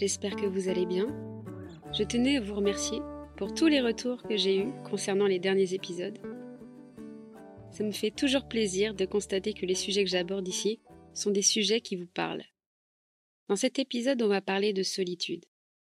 j'espère 0.00 0.34
que 0.34 0.46
vous 0.46 0.70
allez 0.70 0.86
bien. 0.86 1.08
Je 1.92 2.04
tenais 2.04 2.38
à 2.38 2.40
vous 2.40 2.54
remercier 2.54 3.00
pour 3.36 3.52
tous 3.52 3.66
les 3.66 3.82
retours 3.82 4.22
que 4.22 4.34
j'ai 4.34 4.56
eus 4.56 4.72
concernant 4.88 5.26
les 5.26 5.38
derniers 5.38 5.74
épisodes. 5.74 6.18
Ça 7.70 7.84
me 7.84 7.92
fait 7.92 8.10
toujours 8.10 8.48
plaisir 8.48 8.94
de 8.94 9.04
constater 9.04 9.52
que 9.52 9.66
les 9.66 9.74
sujets 9.74 10.02
que 10.02 10.08
j'aborde 10.08 10.48
ici 10.48 10.80
sont 11.12 11.30
des 11.30 11.42
sujets 11.42 11.82
qui 11.82 11.96
vous 11.96 12.06
parlent. 12.06 12.46
Dans 13.48 13.56
cet 13.56 13.78
épisode, 13.78 14.22
on 14.22 14.28
va 14.28 14.40
parler 14.40 14.72
de 14.72 14.82
solitude. 14.82 15.44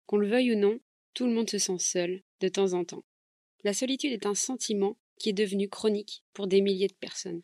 Qu'on 0.07 0.17
le 0.17 0.27
veuille 0.27 0.55
ou 0.55 0.59
non, 0.59 0.77
tout 1.13 1.25
le 1.25 1.33
monde 1.33 1.49
se 1.49 1.57
sent 1.57 1.79
seul 1.79 2.21
de 2.41 2.49
temps 2.49 2.73
en 2.73 2.83
temps. 2.83 3.05
La 3.63 3.73
solitude 3.73 4.11
est 4.11 4.25
un 4.25 4.35
sentiment 4.35 4.97
qui 5.19 5.29
est 5.29 5.33
devenu 5.33 5.69
chronique 5.69 6.25
pour 6.33 6.47
des 6.47 6.59
milliers 6.59 6.89
de 6.89 6.93
personnes. 6.99 7.43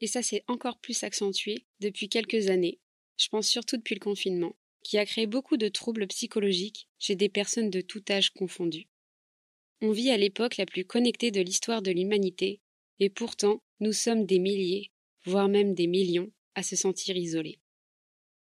Et 0.00 0.06
ça 0.06 0.22
s'est 0.22 0.44
encore 0.46 0.78
plus 0.78 1.02
accentué 1.02 1.66
depuis 1.80 2.08
quelques 2.08 2.48
années, 2.48 2.78
je 3.16 3.26
pense 3.28 3.48
surtout 3.48 3.76
depuis 3.76 3.94
le 3.96 4.00
confinement, 4.00 4.54
qui 4.86 4.98
a 4.98 5.04
créé 5.04 5.26
beaucoup 5.26 5.56
de 5.56 5.68
troubles 5.68 6.06
psychologiques 6.06 6.88
chez 7.00 7.16
des 7.16 7.28
personnes 7.28 7.70
de 7.70 7.80
tout 7.80 8.04
âge 8.08 8.30
confondu. 8.30 8.86
On 9.80 9.90
vit 9.90 10.10
à 10.10 10.16
l'époque 10.16 10.58
la 10.58 10.64
plus 10.64 10.84
connectée 10.84 11.32
de 11.32 11.40
l'histoire 11.40 11.82
de 11.82 11.90
l'humanité, 11.90 12.60
et 13.00 13.10
pourtant 13.10 13.60
nous 13.80 13.92
sommes 13.92 14.26
des 14.26 14.38
milliers, 14.38 14.92
voire 15.24 15.48
même 15.48 15.74
des 15.74 15.88
millions, 15.88 16.30
à 16.54 16.62
se 16.62 16.76
sentir 16.76 17.16
isolés. 17.16 17.58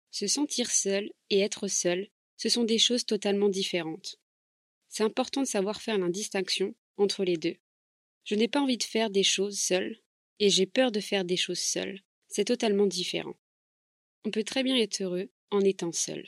Se 0.09 0.25
sentir 0.25 0.71
seul 0.71 1.11
et 1.29 1.39
être 1.41 1.67
seul, 1.67 2.09
ce 2.37 2.49
sont 2.49 2.63
des 2.63 2.79
choses 2.79 3.05
totalement 3.05 3.49
différentes. 3.49 4.17
C'est 4.89 5.03
important 5.03 5.41
de 5.41 5.47
savoir 5.47 5.79
faire 5.79 5.99
l'indistinction 5.99 6.73
entre 6.97 7.23
les 7.23 7.37
deux. 7.37 7.57
Je 8.23 8.33
n'ai 8.33 8.47
pas 8.47 8.61
envie 8.61 8.79
de 8.79 8.83
faire 8.83 9.11
des 9.11 9.23
choses 9.23 9.59
seul, 9.59 10.01
et 10.39 10.49
j'ai 10.49 10.65
peur 10.65 10.91
de 10.91 11.01
faire 11.01 11.23
des 11.23 11.37
choses 11.37 11.59
seul. 11.59 12.01
C'est 12.29 12.45
totalement 12.45 12.87
différent. 12.87 13.35
On 14.25 14.31
peut 14.31 14.43
très 14.43 14.63
bien 14.63 14.75
être 14.75 15.01
heureux 15.01 15.29
en 15.51 15.61
étant 15.61 15.91
seul. 15.91 16.27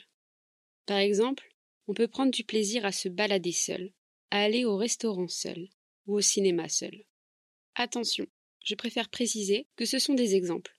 Par 0.86 0.98
exemple, 0.98 1.48
on 1.86 1.94
peut 1.94 2.08
prendre 2.08 2.32
du 2.32 2.44
plaisir 2.44 2.84
à 2.84 2.92
se 2.92 3.08
balader 3.08 3.52
seul, 3.52 3.92
à 4.30 4.42
aller 4.42 4.64
au 4.64 4.76
restaurant 4.76 5.28
seul 5.28 5.68
ou 6.06 6.16
au 6.16 6.20
cinéma 6.20 6.68
seul. 6.68 7.04
Attention, 7.74 8.26
je 8.64 8.74
préfère 8.74 9.08
préciser 9.08 9.66
que 9.76 9.84
ce 9.84 9.98
sont 9.98 10.14
des 10.14 10.34
exemples. 10.34 10.78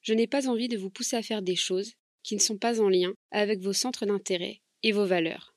Je 0.00 0.14
n'ai 0.14 0.26
pas 0.26 0.48
envie 0.48 0.68
de 0.68 0.76
vous 0.76 0.90
pousser 0.90 1.16
à 1.16 1.22
faire 1.22 1.42
des 1.42 1.56
choses 1.56 1.94
qui 2.22 2.34
ne 2.34 2.40
sont 2.40 2.58
pas 2.58 2.80
en 2.80 2.88
lien 2.88 3.14
avec 3.30 3.60
vos 3.60 3.72
centres 3.72 4.06
d'intérêt 4.06 4.60
et 4.82 4.92
vos 4.92 5.06
valeurs. 5.06 5.54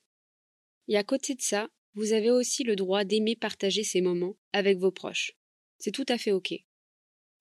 Et 0.88 0.96
à 0.96 1.04
côté 1.04 1.34
de 1.34 1.42
ça, 1.42 1.68
vous 1.94 2.12
avez 2.12 2.30
aussi 2.30 2.62
le 2.62 2.76
droit 2.76 3.04
d'aimer 3.04 3.36
partager 3.36 3.82
ces 3.82 4.00
moments 4.00 4.36
avec 4.52 4.78
vos 4.78 4.92
proches. 4.92 5.32
C'est 5.78 5.92
tout 5.92 6.04
à 6.08 6.18
fait 6.18 6.32
OK. 6.32 6.54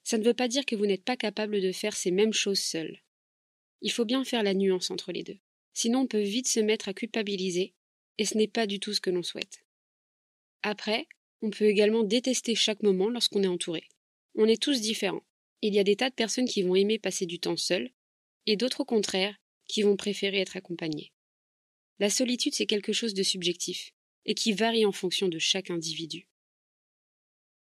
Ça 0.03 0.17
ne 0.17 0.23
veut 0.23 0.34
pas 0.34 0.47
dire 0.47 0.66
que 0.66 0.75
vous 0.75 0.86
n'êtes 0.86 1.03
pas 1.03 1.17
capable 1.17 1.62
de 1.62 1.72
faire 1.72 1.95
ces 1.95 2.12
mêmes 2.12 2.34
choses 2.34 2.62
seul. 2.62 3.00
Il 3.81 3.92
faut 3.92 4.06
bien 4.06 4.23
faire 4.23 4.44
la 4.44 4.53
nuance 4.53 4.92
entre 4.92 5.12
les 5.12 5.23
deux. 5.23 5.38
Sinon 5.76 6.00
on 6.00 6.08
peut 6.08 6.22
vite 6.22 6.48
se 6.48 6.59
mettre 6.59 6.90
à 6.90 6.94
culpabiliser, 6.94 7.76
et 8.18 8.26
ce 8.26 8.38
n'est 8.38 8.48
pas 8.48 8.66
du 8.66 8.80
tout 8.80 8.94
ce 8.94 9.02
que 9.02 9.12
l'on 9.12 9.23
souhaite. 9.23 9.64
Après, 10.64 11.08
on 11.42 11.52
peut 11.52 11.66
également 11.66 12.04
détester 12.04 12.56
chaque 12.56 12.81
moment 12.81 13.09
lorsqu'on 13.09 13.44
est 13.44 13.48
entouré. 13.48 13.84
On 14.36 14.48
est 14.48 14.62
tous 14.62 14.81
différents. 14.81 15.26
Il 15.62 15.76
y 15.76 15.80
a 15.80 15.84
des 15.84 15.96
tas 15.96 16.09
de 16.09 16.16
personnes 16.16 16.48
qui 16.48 16.64
vont 16.64 16.76
aimer 16.76 16.98
passer 16.98 17.26
du 17.26 17.40
temps 17.40 17.58
seules, 17.58 17.92
et 18.46 18.56
d'autres 18.56 18.81
au 18.81 18.86
contraire, 18.86 19.36
qui 19.68 19.81
vont 19.81 19.98
préférer 19.98 20.40
être 20.40 20.58
accompagnées. 20.58 21.12
La 22.00 22.09
solitude, 22.09 22.53
c'est 22.53 22.66
quelque 22.66 22.94
chose 22.94 23.14
de 23.14 23.23
subjectif, 23.23 23.92
et 24.26 24.34
qui 24.34 24.53
varie 24.53 24.86
en 24.86 24.92
fonction 24.92 25.28
de 25.28 25.40
chaque 25.40 25.72
individu. 25.72 26.28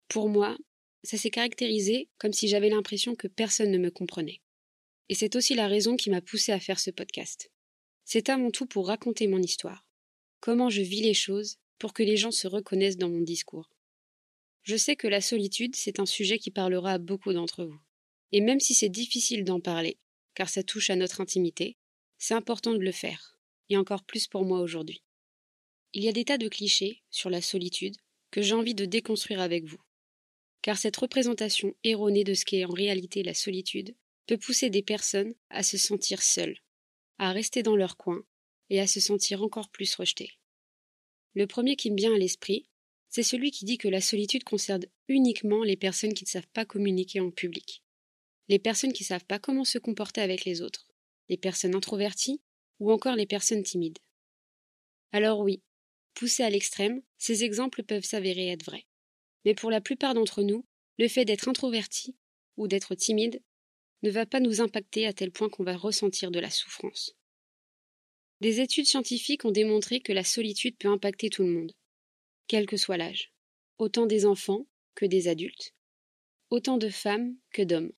Pour 0.09 0.29
moi, 0.29 0.57
ça 1.03 1.17
s'est 1.17 1.29
caractérisé 1.29 2.09
comme 2.17 2.33
si 2.33 2.47
j'avais 2.47 2.69
l'impression 2.69 3.15
que 3.15 3.27
personne 3.27 3.71
ne 3.71 3.77
me 3.77 3.91
comprenait. 3.91 4.41
Et 5.09 5.15
c'est 5.15 5.35
aussi 5.35 5.55
la 5.55 5.67
raison 5.67 5.95
qui 5.95 6.09
m'a 6.09 6.21
poussé 6.21 6.51
à 6.51 6.59
faire 6.59 6.79
ce 6.79 6.91
podcast. 6.91 7.50
C'est 8.13 8.27
avant 8.27 8.51
tout 8.51 8.65
pour 8.65 8.87
raconter 8.87 9.25
mon 9.29 9.41
histoire. 9.41 9.85
Comment 10.41 10.69
je 10.69 10.81
vis 10.81 10.99
les 10.99 11.13
choses 11.13 11.59
pour 11.79 11.93
que 11.93 12.03
les 12.03 12.17
gens 12.17 12.31
se 12.31 12.45
reconnaissent 12.45 12.97
dans 12.97 13.07
mon 13.07 13.21
discours. 13.21 13.69
Je 14.63 14.75
sais 14.75 14.97
que 14.97 15.07
la 15.07 15.21
solitude, 15.21 15.77
c'est 15.77 15.97
un 15.97 16.05
sujet 16.05 16.37
qui 16.37 16.51
parlera 16.51 16.91
à 16.91 16.97
beaucoup 16.97 17.31
d'entre 17.31 17.63
vous. 17.63 17.79
Et 18.33 18.41
même 18.41 18.59
si 18.59 18.73
c'est 18.73 18.89
difficile 18.89 19.45
d'en 19.45 19.61
parler, 19.61 19.97
car 20.35 20.49
ça 20.49 20.61
touche 20.61 20.89
à 20.89 20.97
notre 20.97 21.21
intimité, 21.21 21.77
c'est 22.17 22.33
important 22.33 22.73
de 22.73 22.79
le 22.79 22.91
faire, 22.91 23.39
et 23.69 23.77
encore 23.77 24.03
plus 24.03 24.27
pour 24.27 24.43
moi 24.43 24.59
aujourd'hui. 24.59 25.01
Il 25.93 26.03
y 26.03 26.09
a 26.09 26.11
des 26.11 26.25
tas 26.25 26.37
de 26.37 26.49
clichés 26.49 27.03
sur 27.11 27.29
la 27.29 27.41
solitude 27.41 27.95
que 28.29 28.41
j'ai 28.41 28.55
envie 28.55 28.75
de 28.75 28.83
déconstruire 28.83 29.39
avec 29.39 29.63
vous. 29.63 29.81
Car 30.61 30.77
cette 30.77 30.97
représentation 30.97 31.73
erronée 31.85 32.25
de 32.25 32.33
ce 32.33 32.43
qu'est 32.43 32.65
en 32.65 32.73
réalité 32.73 33.23
la 33.23 33.35
solitude 33.35 33.95
peut 34.27 34.37
pousser 34.37 34.69
des 34.69 34.83
personnes 34.83 35.33
à 35.49 35.63
se 35.63 35.77
sentir 35.77 36.21
seules, 36.21 36.59
à 37.21 37.31
rester 37.33 37.61
dans 37.61 37.75
leur 37.75 37.97
coin 37.97 38.23
et 38.71 38.79
à 38.79 38.87
se 38.87 38.99
sentir 38.99 39.43
encore 39.43 39.69
plus 39.69 39.93
rejetées. 39.93 40.39
Le 41.35 41.45
premier 41.45 41.75
qui 41.75 41.91
me 41.91 41.95
vient 41.95 42.15
à 42.15 42.17
l'esprit, 42.17 42.67
c'est 43.09 43.21
celui 43.21 43.51
qui 43.51 43.63
dit 43.63 43.77
que 43.77 43.87
la 43.87 44.01
solitude 44.01 44.43
concerne 44.43 44.85
uniquement 45.07 45.63
les 45.63 45.77
personnes 45.77 46.15
qui 46.15 46.23
ne 46.23 46.29
savent 46.29 46.47
pas 46.51 46.65
communiquer 46.65 47.19
en 47.19 47.29
public, 47.29 47.83
les 48.47 48.57
personnes 48.57 48.91
qui 48.91 49.03
ne 49.03 49.07
savent 49.07 49.25
pas 49.25 49.37
comment 49.37 49.65
se 49.65 49.77
comporter 49.77 50.19
avec 50.19 50.45
les 50.45 50.63
autres, 50.63 50.87
les 51.29 51.37
personnes 51.37 51.75
introverties 51.75 52.41
ou 52.79 52.91
encore 52.91 53.15
les 53.15 53.27
personnes 53.27 53.61
timides. 53.61 53.99
Alors 55.11 55.41
oui, 55.41 55.61
poussés 56.15 56.43
à 56.43 56.49
l'extrême, 56.49 57.03
ces 57.19 57.43
exemples 57.43 57.83
peuvent 57.83 58.03
s'avérer 58.03 58.47
être 58.47 58.65
vrais. 58.65 58.87
Mais 59.45 59.53
pour 59.53 59.69
la 59.69 59.79
plupart 59.79 60.15
d'entre 60.15 60.41
nous, 60.41 60.65
le 60.97 61.07
fait 61.07 61.25
d'être 61.25 61.47
introverti 61.47 62.15
ou 62.57 62.67
d'être 62.67 62.95
timide 62.95 63.43
ne 64.03 64.09
va 64.09 64.25
pas 64.25 64.39
nous 64.39 64.61
impacter 64.61 65.05
à 65.05 65.13
tel 65.13 65.31
point 65.31 65.49
qu'on 65.49 65.63
va 65.63 65.77
ressentir 65.77 66.31
de 66.31 66.39
la 66.39 66.49
souffrance. 66.49 67.15
Des 68.39 68.59
études 68.59 68.87
scientifiques 68.87 69.45
ont 69.45 69.51
démontré 69.51 69.99
que 69.99 70.13
la 70.13 70.23
solitude 70.23 70.77
peut 70.77 70.87
impacter 70.87 71.29
tout 71.29 71.43
le 71.43 71.51
monde, 71.51 71.73
quel 72.47 72.65
que 72.65 72.77
soit 72.77 72.97
l'âge, 72.97 73.31
autant 73.77 74.07
des 74.07 74.25
enfants 74.25 74.65
que 74.95 75.05
des 75.05 75.27
adultes, 75.27 75.75
autant 76.49 76.77
de 76.77 76.89
femmes 76.89 77.35
que 77.51 77.61
d'hommes. 77.61 77.91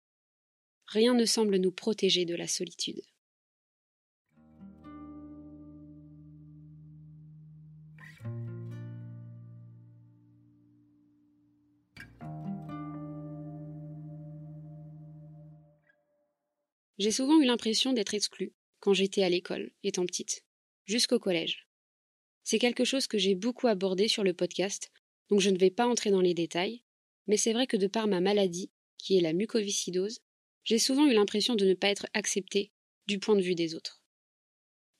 Rien 0.87 1.13
ne 1.13 1.25
semble 1.25 1.57
nous 1.57 1.71
protéger 1.71 2.25
de 2.25 2.35
la 2.35 2.47
solitude. 2.47 3.01
J'ai 16.97 17.11
souvent 17.11 17.39
eu 17.39 17.45
l'impression 17.45 17.93
d'être 17.93 18.13
exclue 18.13 18.53
quand 18.79 18.93
j'étais 18.93 19.23
à 19.23 19.29
l'école, 19.29 19.71
étant 19.83 20.05
petite, 20.05 20.45
jusqu'au 20.85 21.19
collège. 21.19 21.67
C'est 22.43 22.59
quelque 22.59 22.83
chose 22.83 23.07
que 23.07 23.17
j'ai 23.17 23.35
beaucoup 23.35 23.67
abordé 23.67 24.07
sur 24.07 24.23
le 24.23 24.33
podcast, 24.33 24.91
donc 25.29 25.39
je 25.39 25.49
ne 25.49 25.57
vais 25.57 25.71
pas 25.71 25.87
entrer 25.87 26.11
dans 26.11 26.21
les 26.21 26.33
détails, 26.33 26.83
mais 27.27 27.37
c'est 27.37 27.53
vrai 27.53 27.67
que 27.67 27.77
de 27.77 27.87
par 27.87 28.07
ma 28.07 28.19
maladie, 28.19 28.71
qui 28.97 29.17
est 29.17 29.21
la 29.21 29.33
mucoviscidose, 29.33 30.19
j'ai 30.63 30.79
souvent 30.79 31.07
eu 31.07 31.13
l'impression 31.13 31.55
de 31.55 31.65
ne 31.65 31.73
pas 31.73 31.89
être 31.89 32.07
acceptée 32.13 32.71
du 33.07 33.19
point 33.19 33.35
de 33.35 33.41
vue 33.41 33.55
des 33.55 33.75
autres. 33.75 34.03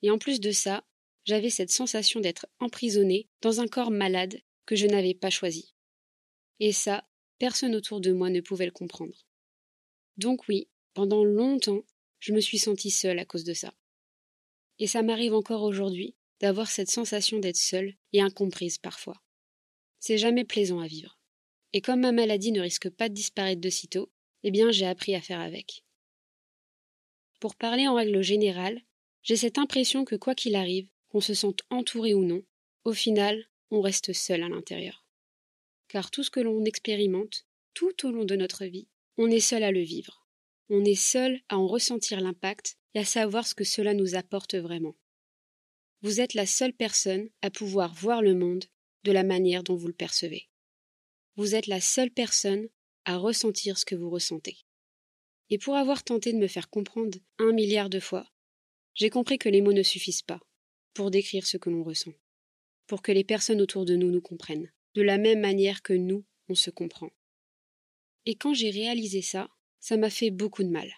Et 0.02 0.10
en 0.10 0.18
plus 0.18 0.40
de 0.40 0.50
ça, 0.50 0.84
j'avais 1.24 1.50
cette 1.50 1.70
sensation 1.70 2.20
d'être 2.20 2.46
emprisonnée 2.58 3.28
dans 3.40 3.60
un 3.60 3.66
corps 3.66 3.90
malade 3.90 4.42
que 4.66 4.76
je 4.76 4.86
n'avais 4.86 5.14
pas 5.14 5.30
choisi. 5.30 5.74
Et 6.60 6.72
ça, 6.72 7.08
personne 7.38 7.74
autour 7.74 8.00
de 8.00 8.12
moi 8.12 8.30
ne 8.30 8.40
pouvait 8.40 8.66
le 8.66 8.72
comprendre. 8.72 9.26
Donc 10.16 10.48
oui, 10.48 10.68
pendant 10.94 11.24
longtemps, 11.24 11.84
je 12.20 12.32
me 12.32 12.40
suis 12.40 12.58
sentie 12.58 12.90
seule 12.90 13.18
à 13.18 13.24
cause 13.24 13.44
de 13.44 13.52
ça. 13.52 13.74
Et 14.78 14.86
ça 14.86 15.02
m'arrive 15.02 15.34
encore 15.34 15.62
aujourd'hui 15.62 16.14
d'avoir 16.40 16.70
cette 16.70 16.90
sensation 16.90 17.38
d'être 17.38 17.56
seule 17.56 17.94
et 18.12 18.20
incomprise 18.20 18.78
parfois. 18.78 19.20
C'est 19.98 20.18
jamais 20.18 20.44
plaisant 20.44 20.80
à 20.80 20.86
vivre. 20.86 21.18
Et 21.72 21.80
comme 21.80 22.00
ma 22.00 22.12
maladie 22.12 22.52
ne 22.52 22.60
risque 22.60 22.88
pas 22.88 23.08
de 23.08 23.14
disparaître 23.14 23.60
de 23.60 23.70
sitôt, 23.70 24.10
eh 24.42 24.50
bien 24.50 24.70
j'ai 24.70 24.86
appris 24.86 25.14
à 25.14 25.20
faire 25.20 25.40
avec. 25.40 25.84
Pour 27.40 27.56
parler 27.56 27.88
en 27.88 27.94
règle 27.94 28.22
générale, 28.22 28.80
j'ai 29.22 29.36
cette 29.36 29.58
impression 29.58 30.04
que 30.04 30.16
quoi 30.16 30.34
qu'il 30.34 30.54
arrive, 30.54 30.88
qu'on 31.08 31.20
se 31.20 31.34
sente 31.34 31.62
entouré 31.70 32.14
ou 32.14 32.24
non, 32.24 32.42
au 32.84 32.92
final, 32.92 33.44
on 33.70 33.80
reste 33.80 34.12
seul 34.12 34.42
à 34.42 34.48
l'intérieur. 34.48 35.04
Car 35.88 36.10
tout 36.10 36.22
ce 36.22 36.30
que 36.30 36.40
l'on 36.40 36.64
expérimente, 36.64 37.46
tout 37.72 38.06
au 38.06 38.10
long 38.10 38.24
de 38.24 38.36
notre 38.36 38.64
vie, 38.64 38.88
on 39.16 39.30
est 39.30 39.40
seul 39.40 39.62
à 39.62 39.72
le 39.72 39.82
vivre 39.82 40.23
on 40.70 40.84
est 40.84 40.94
seul 40.94 41.40
à 41.48 41.58
en 41.58 41.66
ressentir 41.66 42.20
l'impact 42.20 42.76
et 42.94 43.00
à 43.00 43.04
savoir 43.04 43.46
ce 43.46 43.54
que 43.54 43.64
cela 43.64 43.94
nous 43.94 44.14
apporte 44.14 44.54
vraiment. 44.54 44.96
Vous 46.02 46.20
êtes 46.20 46.34
la 46.34 46.46
seule 46.46 46.72
personne 46.72 47.28
à 47.42 47.50
pouvoir 47.50 47.94
voir 47.94 48.22
le 48.22 48.34
monde 48.34 48.64
de 49.04 49.12
la 49.12 49.22
manière 49.22 49.62
dont 49.62 49.76
vous 49.76 49.86
le 49.86 49.94
percevez. 49.94 50.48
Vous 51.36 51.54
êtes 51.54 51.66
la 51.66 51.80
seule 51.80 52.10
personne 52.10 52.68
à 53.04 53.16
ressentir 53.16 53.78
ce 53.78 53.84
que 53.84 53.94
vous 53.94 54.10
ressentez. 54.10 54.56
Et 55.50 55.58
pour 55.58 55.76
avoir 55.76 56.04
tenté 56.04 56.32
de 56.32 56.38
me 56.38 56.46
faire 56.46 56.70
comprendre 56.70 57.18
un 57.38 57.52
milliard 57.52 57.90
de 57.90 58.00
fois, 58.00 58.26
j'ai 58.94 59.10
compris 59.10 59.38
que 59.38 59.48
les 59.48 59.60
mots 59.60 59.72
ne 59.72 59.82
suffisent 59.82 60.22
pas 60.22 60.40
pour 60.94 61.10
décrire 61.10 61.46
ce 61.46 61.56
que 61.56 61.70
l'on 61.70 61.82
ressent, 61.82 62.12
pour 62.86 63.02
que 63.02 63.12
les 63.12 63.24
personnes 63.24 63.60
autour 63.60 63.84
de 63.84 63.96
nous 63.96 64.10
nous 64.10 64.20
comprennent, 64.20 64.72
de 64.94 65.02
la 65.02 65.18
même 65.18 65.40
manière 65.40 65.82
que 65.82 65.92
nous, 65.92 66.24
on 66.48 66.54
se 66.54 66.70
comprend. 66.70 67.10
Et 68.26 68.36
quand 68.36 68.54
j'ai 68.54 68.70
réalisé 68.70 69.20
ça, 69.20 69.50
ça 69.84 69.98
m'a 69.98 70.08
fait 70.08 70.30
beaucoup 70.30 70.62
de 70.62 70.70
mal, 70.70 70.90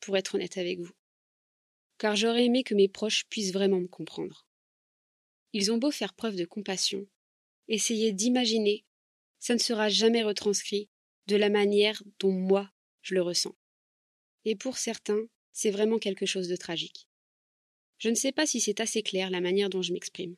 pour 0.00 0.14
être 0.18 0.34
honnête 0.34 0.58
avec 0.58 0.80
vous. 0.80 0.92
Car 1.96 2.14
j'aurais 2.14 2.44
aimé 2.44 2.62
que 2.62 2.74
mes 2.74 2.86
proches 2.86 3.24
puissent 3.30 3.54
vraiment 3.54 3.80
me 3.80 3.88
comprendre. 3.88 4.46
ils 5.54 5.72
ont 5.72 5.78
beau 5.78 5.90
faire 5.90 6.12
preuve 6.12 6.36
de 6.36 6.44
compassion, 6.44 7.06
essayer 7.68 8.12
d'imaginer, 8.12 8.84
ça 9.38 9.54
ne 9.54 9.58
sera 9.58 9.88
jamais 9.88 10.22
retranscrit 10.22 10.90
de 11.26 11.36
la 11.36 11.48
manière 11.48 12.02
dont 12.18 12.30
moi 12.30 12.70
je 13.00 13.14
le 13.14 13.22
ressens. 13.22 13.56
Et 14.44 14.56
pour 14.56 14.76
certains, 14.76 15.24
c'est 15.52 15.70
vraiment 15.70 15.98
quelque 15.98 16.26
chose 16.26 16.48
de 16.48 16.56
tragique. 16.56 17.08
Je 17.96 18.10
ne 18.10 18.14
sais 18.14 18.32
pas 18.32 18.44
si 18.44 18.60
c'est 18.60 18.80
assez 18.80 19.02
clair 19.02 19.30
la 19.30 19.40
manière 19.40 19.70
dont 19.70 19.80
je 19.80 19.94
m'exprime. 19.94 20.36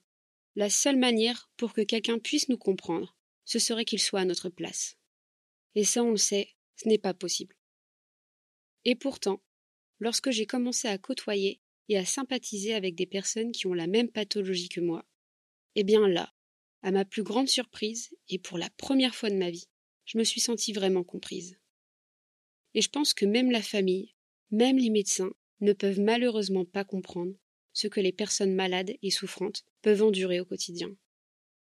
La 0.55 0.71
seule 0.71 0.97
manière 0.97 1.51
pour 1.57 1.73
que 1.73 1.81
quelqu'un 1.81 2.21
puisse 2.21 2.49
nous 2.49 2.57
comprendre, 2.57 3.17
ce 3.45 3.59
serait 3.59 3.85
qu'il 3.85 4.01
soit 4.01 4.21
à 4.21 4.25
notre 4.25 4.49
place. 4.49 4.97
Et 5.75 5.83
ça, 5.83 6.05
on 6.05 6.13
le 6.13 6.17
sait, 6.17 6.55
ce 6.77 6.87
n'est 6.87 6.97
pas 6.97 7.15
possible. 7.15 7.57
Et 8.85 8.95
pourtant, 8.95 9.43
lorsque 9.99 10.31
j'ai 10.31 10.47
commencé 10.47 10.89
à 10.89 10.99
côtoyer 10.99 11.61
et 11.89 11.99
à 11.99 12.05
sympathiser 12.05 12.75
avec 12.75 12.95
des 12.95 13.07
personnes 13.07 13.53
qui 13.53 13.67
ont 13.67 13.75
la 13.75 13.87
même 13.87 14.11
pathologie 14.11 14.69
que 14.69 14.81
moi, 14.81 15.05
eh 15.75 15.85
bien 15.85 16.09
là, 16.09 16.33
à 16.83 16.91
ma 16.91 17.05
plus 17.05 17.23
grande 17.23 17.49
surprise, 17.49 18.11
et 18.29 18.39
pour 18.39 18.59
la 18.59 18.71
première 18.71 19.15
fois 19.15 19.31
de 19.31 19.37
ma 19.37 19.51
vie, 19.51 19.69
je 20.07 20.19
me 20.19 20.25
suis 20.25 20.41
sentie 20.41 20.73
vraiment 20.73 21.05
comprise. 21.05 21.59
Et 22.75 22.81
je 22.81 22.89
pense 22.89 23.15
que 23.15 23.27
même 23.27 23.51
la 23.51 23.63
famille, 23.63 24.15
même 24.51 24.79
les 24.79 24.91
médecins, 24.91 25.33
ne 25.61 25.73
peuvent 25.73 26.01
malheureusement 26.01 26.65
pas 26.65 26.85
comprendre 26.85 27.35
ce 27.73 27.87
que 27.87 28.01
les 28.01 28.13
personnes 28.13 28.55
malades 28.55 28.97
et 29.03 29.11
souffrantes 29.11 29.65
peuvent 29.83 30.03
endurer 30.03 30.41
au 30.41 30.45
quotidien. 30.45 30.91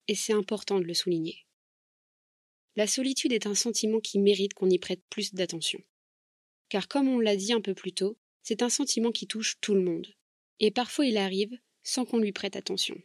Et 0.08 0.14
c'est 0.14 0.32
important 0.32 0.78
de 0.78 0.84
le 0.84 0.94
souligner. 0.94 1.46
La 2.76 2.86
solitude 2.86 3.32
est 3.32 3.46
un 3.46 3.54
sentiment 3.54 4.00
qui 4.00 4.18
mérite 4.18 4.54
qu'on 4.54 4.70
y 4.70 4.78
prête 4.78 5.02
plus 5.08 5.34
d'attention. 5.34 5.80
Car 6.68 6.88
comme 6.88 7.08
on 7.08 7.18
l'a 7.18 7.36
dit 7.36 7.52
un 7.52 7.60
peu 7.60 7.74
plus 7.74 7.92
tôt, 7.92 8.18
c'est 8.42 8.62
un 8.62 8.68
sentiment 8.68 9.12
qui 9.12 9.26
touche 9.26 9.56
tout 9.60 9.74
le 9.74 9.82
monde. 9.82 10.14
Et 10.60 10.70
parfois 10.70 11.06
il 11.06 11.16
arrive 11.16 11.58
sans 11.82 12.04
qu'on 12.04 12.18
lui 12.18 12.32
prête 12.32 12.56
attention. 12.56 13.00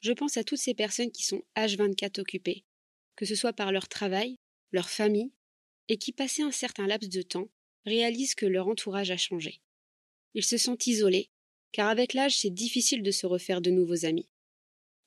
Je 0.00 0.12
pense 0.12 0.36
à 0.36 0.44
toutes 0.44 0.58
ces 0.58 0.74
personnes 0.74 1.10
qui 1.10 1.24
sont 1.24 1.42
H24 1.56 2.20
occupées, 2.20 2.64
que 3.16 3.24
ce 3.24 3.34
soit 3.34 3.52
par 3.52 3.72
leur 3.72 3.88
travail, 3.88 4.38
leur 4.70 4.90
famille, 4.90 5.32
et 5.88 5.96
qui, 5.96 6.12
passé 6.12 6.42
un 6.42 6.52
certain 6.52 6.86
laps 6.86 7.08
de 7.08 7.22
temps, 7.22 7.48
réalisent 7.84 8.34
que 8.34 8.46
leur 8.46 8.68
entourage 8.68 9.10
a 9.10 9.16
changé. 9.16 9.60
Ils 10.34 10.44
se 10.44 10.58
sentent 10.58 10.86
isolés, 10.86 11.30
car 11.72 11.88
avec 11.88 12.12
l'âge 12.12 12.38
c'est 12.38 12.50
difficile 12.50 13.02
de 13.02 13.10
se 13.10 13.26
refaire 13.26 13.60
de 13.60 13.70
nouveaux 13.70 14.04
amis. 14.04 14.28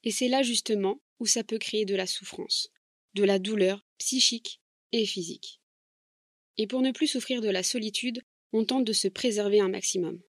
Et 0.04 0.12
c'est 0.12 0.28
là 0.28 0.42
justement 0.42 1.00
où 1.19 1.25
ça 1.25 1.44
peut 1.44 1.60
créer 1.60 1.86
de 1.86 1.96
la 1.96 2.08
souffrance, 2.08 2.69
de 3.13 3.24
la 3.24 3.40
douleur 3.40 3.86
psychique 3.98 4.60
et 4.92 5.06
physique. 5.06 5.61
Et 6.57 6.68
pour 6.68 6.81
ne 6.81 6.92
plus 6.92 7.07
souffrir 7.07 7.42
de 7.42 7.50
la 7.50 7.63
solitude, 7.63 8.21
on 8.53 8.65
tente 8.65 8.86
de 8.86 8.94
se 8.94 9.07
préserver 9.07 9.59
un 9.59 9.69
maximum. 9.69 10.21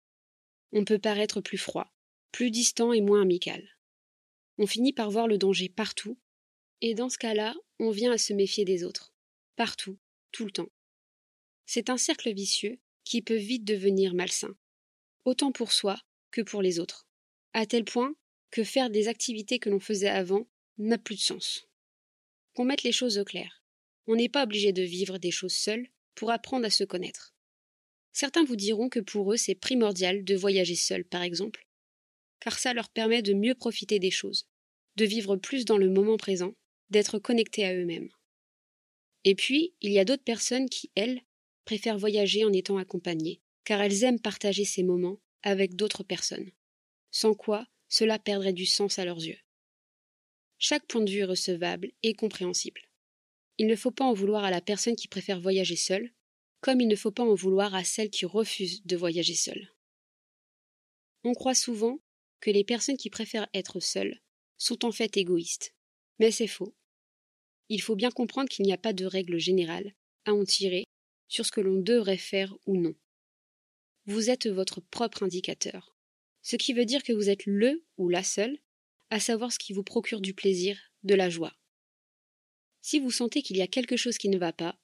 On 0.72 0.84
peut 0.84 0.98
paraître 0.98 1.40
plus 1.40 1.58
froid, 1.58 1.92
plus 2.30 2.50
distant 2.50 2.92
et 2.92 3.00
moins 3.00 3.22
amical. 3.22 3.68
On 4.58 4.66
finit 4.66 4.92
par 4.92 5.10
voir 5.10 5.28
le 5.28 5.38
danger 5.38 5.68
partout, 5.68 6.18
et 6.80 6.94
dans 6.94 7.08
ce 7.08 7.18
cas-là, 7.18 7.54
on 7.78 7.90
vient 7.90 8.12
à 8.12 8.18
se 8.18 8.32
méfier 8.32 8.64
des 8.64 8.84
autres, 8.84 9.14
partout, 9.56 9.98
tout 10.30 10.44
le 10.44 10.50
temps. 10.50 10.70
C'est 11.66 11.90
un 11.90 11.96
cercle 11.96 12.32
vicieux 12.32 12.80
qui 13.04 13.22
peut 13.22 13.36
vite 13.36 13.64
devenir 13.64 14.14
malsain, 14.14 14.54
autant 15.24 15.52
pour 15.52 15.72
soi 15.72 16.00
que 16.30 16.40
pour 16.40 16.62
les 16.62 16.78
autres, 16.78 17.06
à 17.52 17.66
tel 17.66 17.84
point 17.84 18.14
que 18.50 18.64
faire 18.64 18.90
des 18.90 19.08
activités 19.08 19.58
que 19.58 19.70
l'on 19.70 19.80
faisait 19.80 20.08
avant 20.08 20.46
n'a 20.78 20.98
plus 20.98 21.16
de 21.16 21.20
sens. 21.20 21.68
Qu'on 22.54 22.64
mette 22.64 22.82
les 22.82 22.92
choses 22.92 23.18
au 23.18 23.24
clair. 23.24 23.62
On 24.06 24.16
n'est 24.16 24.28
pas 24.28 24.44
obligé 24.44 24.72
de 24.72 24.82
vivre 24.82 25.18
des 25.18 25.30
choses 25.30 25.54
seules 25.54 25.88
pour 26.14 26.30
apprendre 26.30 26.66
à 26.66 26.70
se 26.70 26.84
connaître. 26.84 27.34
Certains 28.12 28.44
vous 28.44 28.56
diront 28.56 28.88
que 28.88 29.00
pour 29.00 29.32
eux 29.32 29.36
c'est 29.36 29.54
primordial 29.54 30.24
de 30.24 30.36
voyager 30.36 30.74
seul, 30.74 31.04
par 31.04 31.22
exemple, 31.22 31.66
car 32.40 32.58
ça 32.58 32.74
leur 32.74 32.90
permet 32.90 33.22
de 33.22 33.34
mieux 33.34 33.54
profiter 33.54 33.98
des 33.98 34.10
choses, 34.10 34.46
de 34.96 35.04
vivre 35.04 35.36
plus 35.36 35.64
dans 35.64 35.78
le 35.78 35.88
moment 35.88 36.16
présent, 36.16 36.54
d'être 36.90 37.18
connectés 37.18 37.64
à 37.64 37.74
eux-mêmes. 37.74 38.10
Et 39.24 39.34
puis, 39.34 39.74
il 39.80 39.92
y 39.92 39.98
a 39.98 40.04
d'autres 40.04 40.24
personnes 40.24 40.68
qui, 40.68 40.90
elles, 40.94 41.22
préfèrent 41.64 41.98
voyager 41.98 42.44
en 42.44 42.52
étant 42.52 42.76
accompagnées, 42.76 43.40
car 43.64 43.80
elles 43.80 44.02
aiment 44.02 44.20
partager 44.20 44.64
ces 44.64 44.82
moments 44.82 45.20
avec 45.42 45.76
d'autres 45.76 46.02
personnes, 46.02 46.50
sans 47.10 47.34
quoi 47.34 47.66
cela 47.88 48.18
perdrait 48.18 48.52
du 48.52 48.66
sens 48.66 48.98
à 48.98 49.04
leurs 49.04 49.22
yeux. 49.22 49.38
Chaque 50.58 50.86
point 50.86 51.02
de 51.02 51.10
vue 51.10 51.20
est 51.20 51.24
recevable 51.24 51.92
et 52.02 52.14
compréhensible. 52.14 52.80
Il 53.58 53.66
ne 53.66 53.76
faut 53.76 53.90
pas 53.90 54.04
en 54.04 54.14
vouloir 54.14 54.44
à 54.44 54.50
la 54.50 54.60
personne 54.60 54.96
qui 54.96 55.08
préfère 55.08 55.40
voyager 55.40 55.76
seule, 55.76 56.12
comme 56.60 56.80
il 56.80 56.88
ne 56.88 56.96
faut 56.96 57.10
pas 57.10 57.24
en 57.24 57.34
vouloir 57.34 57.74
à 57.74 57.84
celle 57.84 58.10
qui 58.10 58.24
refuse 58.24 58.84
de 58.84 58.96
voyager 58.96 59.34
seule. 59.34 59.72
On 61.24 61.34
croit 61.34 61.54
souvent 61.54 62.00
que 62.40 62.50
les 62.50 62.64
personnes 62.64 62.96
qui 62.96 63.10
préfèrent 63.10 63.48
être 63.54 63.80
seules 63.80 64.20
sont 64.58 64.84
en 64.84 64.92
fait 64.92 65.16
égoïstes, 65.16 65.74
mais 66.18 66.30
c'est 66.30 66.46
faux. 66.46 66.74
Il 67.68 67.80
faut 67.80 67.96
bien 67.96 68.10
comprendre 68.10 68.48
qu'il 68.48 68.64
n'y 68.64 68.72
a 68.72 68.78
pas 68.78 68.92
de 68.92 69.06
règle 69.06 69.38
générale 69.38 69.94
à 70.24 70.32
en 70.32 70.44
tirer 70.44 70.84
sur 71.28 71.46
ce 71.46 71.52
que 71.52 71.60
l'on 71.60 71.80
devrait 71.80 72.16
faire 72.16 72.54
ou 72.66 72.76
non. 72.76 72.94
Vous 74.06 74.30
êtes 74.30 74.48
votre 74.48 74.80
propre 74.80 75.22
indicateur, 75.22 75.96
ce 76.42 76.56
qui 76.56 76.72
veut 76.72 76.84
dire 76.84 77.02
que 77.02 77.12
vous 77.12 77.30
êtes 77.30 77.46
le 77.46 77.84
ou 77.96 78.08
la 78.08 78.22
seule 78.22 78.58
à 79.10 79.20
savoir 79.20 79.52
ce 79.52 79.58
qui 79.58 79.72
vous 79.72 79.84
procure 79.84 80.20
du 80.20 80.34
plaisir, 80.34 80.78
de 81.02 81.14
la 81.14 81.28
joie. 81.30 81.54
Si 82.82 82.98
vous 82.98 83.10
sentez 83.10 83.42
qu'il 83.42 83.56
y 83.56 83.62
a 83.62 83.68
quelque 83.68 83.96
chose 83.96 84.18
qui 84.18 84.28
ne 84.28 84.38
va 84.38 84.52
pas, 84.52 84.76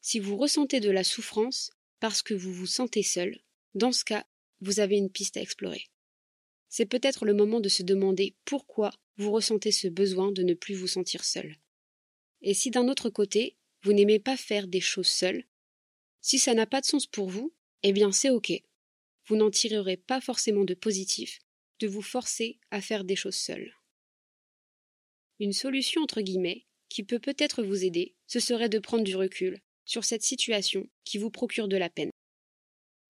si 0.00 0.18
vous 0.18 0.36
ressentez 0.36 0.80
de 0.80 0.90
la 0.90 1.04
souffrance 1.04 1.70
parce 2.00 2.22
que 2.22 2.34
vous 2.34 2.52
vous 2.52 2.66
sentez 2.66 3.02
seul, 3.02 3.40
dans 3.74 3.92
ce 3.92 4.04
cas, 4.04 4.26
vous 4.60 4.80
avez 4.80 4.96
une 4.96 5.10
piste 5.10 5.36
à 5.36 5.42
explorer. 5.42 5.84
C'est 6.68 6.86
peut-être 6.86 7.26
le 7.26 7.34
moment 7.34 7.60
de 7.60 7.68
se 7.68 7.82
demander 7.82 8.34
pourquoi 8.44 8.92
vous 9.16 9.30
ressentez 9.30 9.72
ce 9.72 9.88
besoin 9.88 10.32
de 10.32 10.42
ne 10.42 10.54
plus 10.54 10.74
vous 10.74 10.86
sentir 10.86 11.24
seul. 11.24 11.56
Et 12.40 12.54
si 12.54 12.70
d'un 12.70 12.88
autre 12.88 13.10
côté, 13.10 13.56
vous 13.82 13.92
n'aimez 13.92 14.18
pas 14.18 14.36
faire 14.36 14.66
des 14.66 14.80
choses 14.80 15.08
seul, 15.08 15.44
si 16.20 16.38
ça 16.38 16.54
n'a 16.54 16.66
pas 16.66 16.80
de 16.80 16.86
sens 16.86 17.06
pour 17.06 17.28
vous, 17.28 17.52
eh 17.82 17.92
bien 17.92 18.10
c'est 18.10 18.30
ok. 18.30 18.52
Vous 19.26 19.36
n'en 19.36 19.50
tirerez 19.50 19.96
pas 19.96 20.20
forcément 20.20 20.64
de 20.64 20.74
positif 20.74 21.40
de 21.80 21.86
vous 21.86 22.02
forcer 22.02 22.58
à 22.70 22.80
faire 22.80 23.04
des 23.04 23.16
choses 23.16 23.36
seul. 23.36 23.74
Une 25.38 25.52
solution 25.52 26.02
entre 26.02 26.22
guillemets 26.22 26.66
qui 26.88 27.02
peut 27.02 27.18
peut-être 27.18 27.62
vous 27.62 27.84
aider, 27.84 28.14
ce 28.26 28.40
serait 28.40 28.68
de 28.68 28.78
prendre 28.78 29.04
du 29.04 29.16
recul 29.16 29.60
sur 29.84 30.04
cette 30.04 30.22
situation 30.22 30.88
qui 31.04 31.18
vous 31.18 31.30
procure 31.30 31.68
de 31.68 31.76
la 31.76 31.90
peine. 31.90 32.10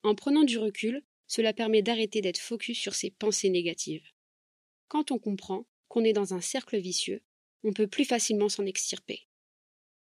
En 0.03 0.15
prenant 0.15 0.45
du 0.45 0.59
recul, 0.59 1.03
cela 1.27 1.53
permet 1.53 1.83
d'arrêter 1.83 2.21
d'être 2.21 2.39
focus 2.39 2.79
sur 2.79 2.95
ces 2.95 3.11
pensées 3.11 3.51
négatives. 3.51 4.07
Quand 4.89 5.11
on 5.11 5.19
comprend 5.19 5.67
qu'on 5.89 6.05
est 6.05 6.13
dans 6.13 6.35
un 6.35 6.41
cercle 6.41 6.79
vicieux, 6.79 7.23
on 7.65 7.73
peut 7.73 7.87
plus 7.87 8.05
facilement 8.05 8.49
s'en 8.49 8.65
extirper. 8.65 9.27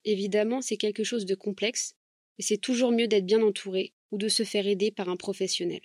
Évidemment, 0.05 0.63
c'est 0.63 0.77
quelque 0.77 1.05
chose 1.05 1.27
de 1.27 1.35
complexe, 1.35 1.95
et 2.39 2.43
c'est 2.43 2.57
toujours 2.57 2.93
mieux 2.93 3.09
d'être 3.09 3.27
bien 3.27 3.43
entouré 3.43 3.93
ou 4.11 4.19
de 4.19 4.29
se 4.29 4.45
faire 4.45 4.67
aider 4.67 4.91
par 4.91 5.09
un 5.09 5.17
professionnel. 5.17 5.83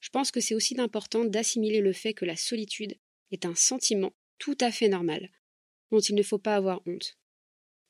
Je 0.00 0.10
pense 0.10 0.30
que 0.30 0.40
c'est 0.40 0.54
aussi 0.54 0.78
important 0.78 1.24
d'assimiler 1.24 1.80
le 1.80 1.94
fait 1.94 2.12
que 2.12 2.26
la 2.26 2.36
solitude 2.36 2.98
est 3.30 3.46
un 3.46 3.54
sentiment 3.54 4.12
tout 4.38 4.58
à 4.60 4.70
fait 4.70 4.88
normal, 4.88 5.30
dont 5.90 6.00
il 6.00 6.14
ne 6.14 6.22
faut 6.22 6.38
pas 6.38 6.56
avoir 6.56 6.82
honte. 6.86 7.16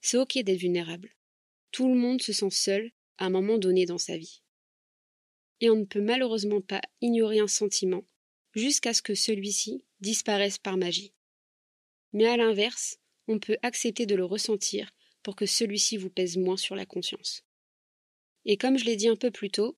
C'est 0.01 0.19
ok 0.19 0.39
d'être 0.39 0.59
vulnérable. 0.59 1.15
Tout 1.71 1.89
le 1.89 1.99
monde 1.99 2.23
se 2.23 2.33
sent 2.33 2.51
seul 2.51 2.93
à 3.19 3.27
un 3.27 3.31
moment 3.31 3.59
donné 3.59 3.87
dans 3.87 3.99
sa 3.99 4.17
vie. 4.17 4.43
Et 5.61 5.71
on 5.71 5.77
ne 5.77 5.85
peut 5.85 6.01
malheureusement 6.01 6.61
pas 6.61 6.83
ignorer 7.01 7.39
un 7.39 7.49
sentiment 7.49 8.05
jusqu'à 8.55 8.95
ce 8.95 9.03
que 9.03 9.15
celui-ci 9.15 9.85
disparaisse 10.01 10.59
par 10.59 10.77
magie. 10.77 11.15
Mais 12.13 12.27
à 12.27 12.37
l'inverse, 12.37 12.99
on 13.27 13.39
peut 13.39 13.57
accepter 13.63 14.07
de 14.07 14.15
le 14.15 14.25
ressentir 14.25 14.91
pour 15.23 15.37
que 15.37 15.47
celui-ci 15.47 15.97
vous 15.97 16.11
pèse 16.11 16.37
moins 16.37 16.57
sur 16.57 16.77
la 16.77 16.87
conscience. 16.87 17.43
Et 18.45 18.57
comme 18.57 18.79
je 18.79 18.85
l'ai 18.85 18.97
dit 18.97 19.09
un 19.09 19.17
peu 19.17 19.31
plus 19.31 19.51
tôt, 19.51 19.77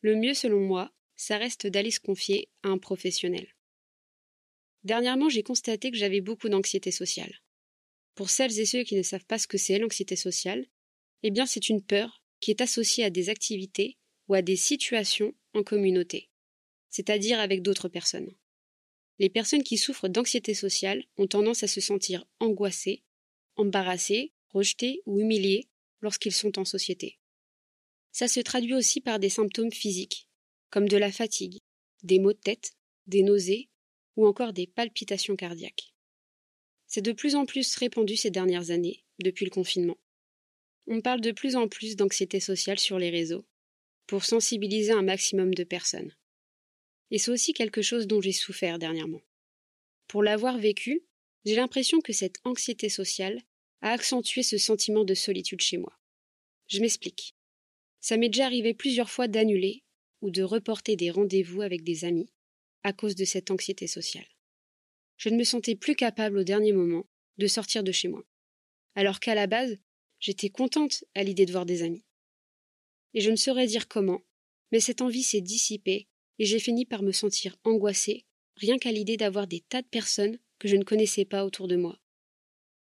le 0.00 0.16
mieux 0.16 0.34
selon 0.34 0.60
moi, 0.60 0.92
ça 1.16 1.38
reste 1.38 1.66
d'aller 1.66 1.90
se 1.90 2.00
confier 2.00 2.48
à 2.62 2.68
un 2.68 2.78
professionnel. 2.78 3.54
Dernièrement, 4.84 5.28
j'ai 5.28 5.42
constaté 5.42 5.90
que 5.90 5.96
j'avais 5.96 6.20
beaucoup 6.20 6.48
d'anxiété 6.48 6.90
sociale. 6.90 7.40
Pour 8.18 8.30
celles 8.30 8.58
et 8.58 8.66
ceux 8.66 8.82
qui 8.82 8.96
ne 8.96 9.04
savent 9.04 9.26
pas 9.26 9.38
ce 9.38 9.46
que 9.46 9.58
c'est 9.58 9.78
l'anxiété 9.78 10.16
sociale, 10.16 10.66
eh 11.22 11.30
bien 11.30 11.46
c'est 11.46 11.68
une 11.68 11.84
peur 11.84 12.24
qui 12.40 12.50
est 12.50 12.60
associée 12.60 13.04
à 13.04 13.10
des 13.10 13.28
activités 13.28 13.96
ou 14.26 14.34
à 14.34 14.42
des 14.42 14.56
situations 14.56 15.36
en 15.54 15.62
communauté, 15.62 16.28
c'est-à-dire 16.88 17.38
avec 17.38 17.62
d'autres 17.62 17.88
personnes. 17.88 18.34
Les 19.20 19.30
personnes 19.30 19.62
qui 19.62 19.78
souffrent 19.78 20.08
d'anxiété 20.08 20.52
sociale 20.52 21.04
ont 21.16 21.28
tendance 21.28 21.62
à 21.62 21.68
se 21.68 21.80
sentir 21.80 22.26
angoissées, 22.40 23.04
embarrassées, 23.54 24.32
rejetées 24.48 25.00
ou 25.06 25.20
humiliées 25.20 25.68
lorsqu'ils 26.00 26.34
sont 26.34 26.58
en 26.58 26.64
société. 26.64 27.20
Ça 28.10 28.26
se 28.26 28.40
traduit 28.40 28.74
aussi 28.74 29.00
par 29.00 29.20
des 29.20 29.30
symptômes 29.30 29.70
physiques, 29.70 30.28
comme 30.70 30.88
de 30.88 30.96
la 30.96 31.12
fatigue, 31.12 31.58
des 32.02 32.18
maux 32.18 32.32
de 32.32 32.38
tête, 32.38 32.72
des 33.06 33.22
nausées 33.22 33.68
ou 34.16 34.26
encore 34.26 34.52
des 34.52 34.66
palpitations 34.66 35.36
cardiaques. 35.36 35.94
C'est 36.88 37.02
de 37.02 37.12
plus 37.12 37.34
en 37.34 37.46
plus 37.46 37.76
répandu 37.76 38.16
ces 38.16 38.30
dernières 38.30 38.70
années, 38.70 39.04
depuis 39.22 39.44
le 39.44 39.50
confinement. 39.50 39.98
On 40.86 41.02
parle 41.02 41.20
de 41.20 41.32
plus 41.32 41.54
en 41.54 41.68
plus 41.68 41.96
d'anxiété 41.96 42.40
sociale 42.40 42.78
sur 42.78 42.98
les 42.98 43.10
réseaux, 43.10 43.44
pour 44.06 44.24
sensibiliser 44.24 44.92
un 44.92 45.02
maximum 45.02 45.54
de 45.54 45.64
personnes. 45.64 46.14
Et 47.10 47.18
c'est 47.18 47.30
aussi 47.30 47.52
quelque 47.52 47.82
chose 47.82 48.06
dont 48.06 48.22
j'ai 48.22 48.32
souffert 48.32 48.78
dernièrement. 48.78 49.22
Pour 50.08 50.22
l'avoir 50.22 50.58
vécu, 50.58 51.02
j'ai 51.44 51.56
l'impression 51.56 52.00
que 52.00 52.14
cette 52.14 52.36
anxiété 52.44 52.88
sociale 52.88 53.42
a 53.82 53.92
accentué 53.92 54.42
ce 54.42 54.56
sentiment 54.56 55.04
de 55.04 55.14
solitude 55.14 55.60
chez 55.60 55.76
moi. 55.76 55.92
Je 56.68 56.80
m'explique. 56.80 57.34
Ça 58.00 58.16
m'est 58.16 58.28
déjà 58.28 58.46
arrivé 58.46 58.72
plusieurs 58.72 59.10
fois 59.10 59.28
d'annuler 59.28 59.82
ou 60.22 60.30
de 60.30 60.42
reporter 60.42 60.96
des 60.96 61.10
rendez-vous 61.10 61.60
avec 61.62 61.84
des 61.84 62.04
amis 62.04 62.30
à 62.82 62.92
cause 62.92 63.14
de 63.14 63.24
cette 63.24 63.50
anxiété 63.50 63.86
sociale. 63.86 64.26
Je 65.18 65.28
ne 65.28 65.36
me 65.36 65.44
sentais 65.44 65.76
plus 65.76 65.94
capable 65.94 66.38
au 66.38 66.44
dernier 66.44 66.72
moment 66.72 67.04
de 67.36 67.46
sortir 67.46 67.84
de 67.84 67.92
chez 67.92 68.08
moi, 68.08 68.24
alors 68.94 69.20
qu'à 69.20 69.34
la 69.34 69.46
base, 69.46 69.76
j'étais 70.20 70.48
contente 70.48 71.04
à 71.14 71.22
l'idée 71.22 71.44
de 71.44 71.52
voir 71.52 71.66
des 71.66 71.82
amis. 71.82 72.06
Et 73.14 73.20
je 73.20 73.30
ne 73.30 73.36
saurais 73.36 73.66
dire 73.66 73.88
comment, 73.88 74.22
mais 74.72 74.80
cette 74.80 75.02
envie 75.02 75.22
s'est 75.22 75.40
dissipée 75.40 76.08
et 76.38 76.44
j'ai 76.44 76.58
fini 76.58 76.86
par 76.86 77.02
me 77.02 77.12
sentir 77.12 77.56
angoissée 77.64 78.24
rien 78.56 78.78
qu'à 78.78 78.92
l'idée 78.92 79.16
d'avoir 79.16 79.46
des 79.46 79.60
tas 79.60 79.82
de 79.82 79.86
personnes 79.86 80.38
que 80.58 80.68
je 80.68 80.76
ne 80.76 80.84
connaissais 80.84 81.24
pas 81.24 81.44
autour 81.44 81.68
de 81.68 81.76
moi. 81.76 81.98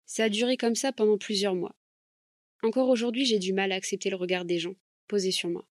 Ça 0.06 0.24
a 0.24 0.28
duré 0.28 0.56
comme 0.56 0.74
ça 0.74 0.92
pendant 0.92 1.18
plusieurs 1.18 1.54
mois. 1.54 1.76
Encore 2.62 2.88
aujourd'hui, 2.88 3.26
j'ai 3.26 3.38
du 3.38 3.52
mal 3.52 3.72
à 3.72 3.76
accepter 3.76 4.10
le 4.10 4.16
regard 4.16 4.44
des 4.44 4.58
gens 4.58 4.74
posés 5.08 5.30
sur 5.32 5.50
moi. 5.50 5.66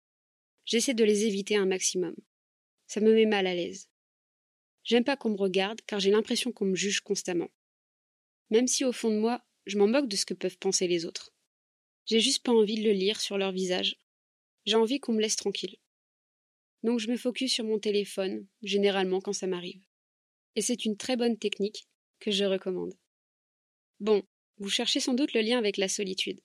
J'essaie 0.64 0.95
de 0.95 1.04
les 1.04 1.26
éviter 1.26 1.57
un 1.57 1.66
maximum. 1.66 2.14
Ça 2.87 3.00
me 3.00 3.14
met 3.14 3.26
mal 3.26 3.47
à 3.47 3.54
l'aise. 3.54 3.88
J'aime 4.84 5.04
pas 5.04 5.16
qu'on 5.16 5.30
me 5.30 5.36
regarde 5.36 5.80
car 5.86 6.00
j'ai 6.00 6.10
l'impression 6.10 6.52
qu'on 6.52 6.64
me 6.64 6.74
juge 6.74 7.00
constamment. 7.00 7.50
Même 8.50 8.66
si 8.66 8.84
au 8.84 8.92
fond 8.92 9.10
de 9.10 9.18
moi, 9.18 9.44
je 9.66 9.78
m'en 9.78 9.86
moque 9.86 10.08
de 10.08 10.16
ce 10.16 10.26
que 10.26 10.34
peuvent 10.34 10.58
penser 10.58 10.88
les 10.88 11.06
autres. 11.06 11.32
J'ai 12.06 12.20
juste 12.20 12.42
pas 12.42 12.52
envie 12.52 12.80
de 12.80 12.84
le 12.84 12.92
lire 12.92 13.20
sur 13.20 13.38
leur 13.38 13.52
visage. 13.52 13.96
J'ai 14.66 14.76
envie 14.76 14.98
qu'on 15.00 15.12
me 15.12 15.20
laisse 15.20 15.36
tranquille. 15.36 15.76
Donc 16.82 16.98
je 16.98 17.08
me 17.08 17.16
focus 17.16 17.52
sur 17.52 17.64
mon 17.64 17.78
téléphone, 17.78 18.46
généralement 18.62 19.20
quand 19.20 19.32
ça 19.32 19.46
m'arrive. 19.46 19.84
Et 20.56 20.62
c'est 20.62 20.84
une 20.84 20.96
très 20.96 21.16
bonne 21.16 21.38
technique 21.38 21.86
que 22.18 22.30
je 22.30 22.44
recommande. 22.44 22.94
Bon, 24.00 24.22
vous 24.58 24.68
cherchez 24.68 25.00
sans 25.00 25.14
doute 25.14 25.32
le 25.32 25.40
lien 25.40 25.58
avec 25.58 25.76
la 25.76 25.88
solitude. 25.88 26.40